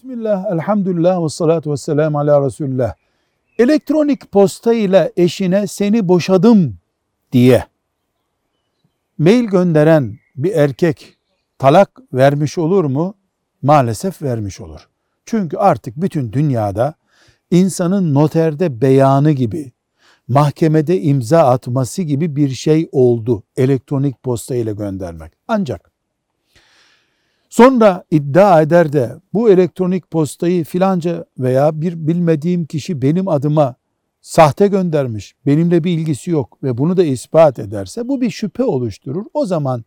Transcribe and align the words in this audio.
Bismillah, 0.00 0.52
elhamdülillah 0.52 1.24
ve 1.24 1.28
salatu 1.28 1.72
ve 1.72 1.76
selamu 1.76 2.18
ala 2.18 2.46
Resulullah. 2.46 2.94
Elektronik 3.58 4.32
posta 4.32 4.74
ile 4.74 5.12
eşine 5.16 5.66
seni 5.66 6.08
boşadım 6.08 6.76
diye 7.32 7.64
mail 9.18 9.44
gönderen 9.44 10.18
bir 10.36 10.52
erkek 10.52 11.16
talak 11.58 12.00
vermiş 12.12 12.58
olur 12.58 12.84
mu? 12.84 13.14
Maalesef 13.62 14.22
vermiş 14.22 14.60
olur. 14.60 14.88
Çünkü 15.24 15.56
artık 15.56 15.96
bütün 15.96 16.32
dünyada 16.32 16.94
insanın 17.50 18.14
noterde 18.14 18.80
beyanı 18.80 19.30
gibi, 19.30 19.72
mahkemede 20.28 21.00
imza 21.00 21.38
atması 21.42 22.02
gibi 22.02 22.36
bir 22.36 22.48
şey 22.48 22.88
oldu 22.92 23.42
elektronik 23.56 24.22
posta 24.22 24.54
ile 24.54 24.72
göndermek. 24.72 25.32
Ancak 25.48 25.89
sonra 27.50 28.04
iddia 28.10 28.62
eder 28.62 28.92
de 28.92 29.16
bu 29.32 29.50
elektronik 29.50 30.10
postayı 30.10 30.64
filanca 30.64 31.24
veya 31.38 31.80
bir 31.80 32.06
bilmediğim 32.08 32.66
kişi 32.66 33.02
benim 33.02 33.28
adıma 33.28 33.74
sahte 34.20 34.66
göndermiş, 34.66 35.34
benimle 35.46 35.84
bir 35.84 35.90
ilgisi 35.90 36.30
yok 36.30 36.62
ve 36.62 36.78
bunu 36.78 36.96
da 36.96 37.04
ispat 37.04 37.58
ederse 37.58 38.08
bu 38.08 38.20
bir 38.20 38.30
şüphe 38.30 38.64
oluşturur. 38.64 39.26
O 39.34 39.46
zaman 39.46 39.84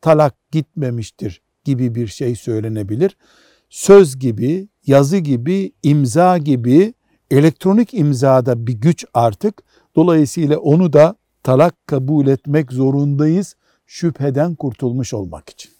talak 0.00 0.34
gitmemiştir 0.50 1.42
gibi 1.64 1.94
bir 1.94 2.06
şey 2.06 2.36
söylenebilir. 2.36 3.16
Söz 3.68 4.18
gibi, 4.18 4.68
yazı 4.86 5.16
gibi, 5.16 5.72
imza 5.82 6.38
gibi 6.38 6.94
elektronik 7.30 7.94
imzada 7.94 8.66
bir 8.66 8.72
güç 8.72 9.04
artık. 9.14 9.62
Dolayısıyla 9.96 10.58
onu 10.58 10.92
da 10.92 11.16
talak 11.42 11.86
kabul 11.86 12.26
etmek 12.26 12.72
zorundayız 12.72 13.56
şüpheden 13.86 14.54
kurtulmuş 14.54 15.14
olmak 15.14 15.50
için. 15.50 15.79